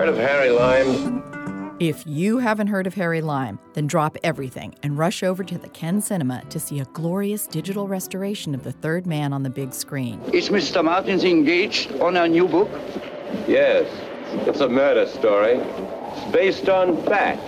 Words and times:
Heard 0.00 0.08
of 0.08 0.16
Harry 0.16 0.48
Lime? 0.48 1.76
If 1.78 2.06
you 2.06 2.38
haven't 2.38 2.68
heard 2.68 2.86
of 2.86 2.94
Harry 2.94 3.20
Lime, 3.20 3.58
then 3.74 3.86
drop 3.86 4.16
everything 4.24 4.74
and 4.82 4.96
rush 4.96 5.22
over 5.22 5.44
to 5.44 5.58
the 5.58 5.68
Ken 5.68 6.00
Cinema 6.00 6.42
to 6.48 6.58
see 6.58 6.80
a 6.80 6.86
glorious 6.86 7.46
digital 7.46 7.86
restoration 7.86 8.54
of 8.54 8.64
The 8.64 8.72
Third 8.72 9.06
Man 9.06 9.34
on 9.34 9.42
the 9.42 9.50
big 9.50 9.74
screen. 9.74 10.18
Is 10.32 10.48
Mr. 10.48 10.82
Martins 10.82 11.22
engaged 11.22 11.92
on 12.00 12.16
a 12.16 12.26
new 12.26 12.48
book? 12.48 12.70
Yes. 13.46 13.86
It's 14.48 14.60
a 14.60 14.68
murder 14.70 15.06
story. 15.06 15.56
It's 15.56 16.32
based 16.32 16.70
on 16.70 17.04
fact. 17.04 17.42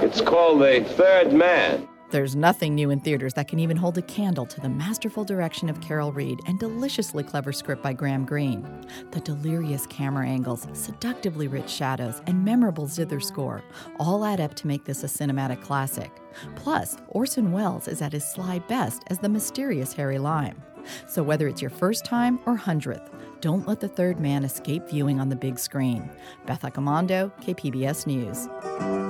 It's 0.00 0.20
called 0.20 0.60
The 0.60 0.84
Third 0.96 1.32
Man. 1.32 1.88
There's 2.10 2.34
nothing 2.34 2.74
new 2.74 2.90
in 2.90 2.98
theaters 2.98 3.34
that 3.34 3.46
can 3.46 3.60
even 3.60 3.76
hold 3.76 3.96
a 3.96 4.02
candle 4.02 4.44
to 4.44 4.60
the 4.60 4.68
masterful 4.68 5.22
direction 5.22 5.68
of 5.70 5.80
Carol 5.80 6.12
Reed 6.12 6.40
and 6.48 6.58
deliciously 6.58 7.22
clever 7.22 7.52
script 7.52 7.84
by 7.84 7.92
Graham 7.92 8.24
Greene. 8.24 8.66
The 9.12 9.20
delirious 9.20 9.86
camera 9.86 10.26
angles, 10.26 10.66
seductively 10.72 11.46
rich 11.46 11.70
shadows, 11.70 12.20
and 12.26 12.44
memorable 12.44 12.88
zither 12.88 13.20
score 13.20 13.62
all 14.00 14.24
add 14.24 14.40
up 14.40 14.54
to 14.54 14.66
make 14.66 14.84
this 14.84 15.04
a 15.04 15.06
cinematic 15.06 15.62
classic. 15.62 16.10
Plus, 16.56 16.96
Orson 17.10 17.52
Welles 17.52 17.86
is 17.86 18.02
at 18.02 18.12
his 18.12 18.28
sly 18.28 18.58
best 18.58 19.04
as 19.06 19.20
the 19.20 19.28
mysterious 19.28 19.92
Harry 19.92 20.18
Lime. 20.18 20.60
So 21.06 21.22
whether 21.22 21.46
it's 21.46 21.62
your 21.62 21.70
first 21.70 22.04
time 22.04 22.40
or 22.44 22.56
hundredth, 22.56 23.08
don't 23.40 23.68
let 23.68 23.78
the 23.78 23.88
third 23.88 24.18
man 24.18 24.42
escape 24.42 24.88
viewing 24.88 25.20
on 25.20 25.28
the 25.28 25.36
big 25.36 25.60
screen. 25.60 26.10
Beth 26.44 26.62
Accomando, 26.62 27.30
KPBS 27.40 28.08
News. 28.08 29.09